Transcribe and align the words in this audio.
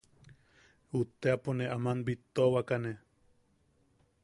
Utteʼapo 0.99 1.49
nee 1.57 1.71
aman 1.75 1.99
bittuawakane. 2.05 2.91